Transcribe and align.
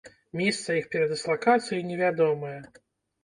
Месца 0.39 0.77
іх 0.77 0.87
перадыслакацыі 0.95 1.83
невядомае. 1.89 2.57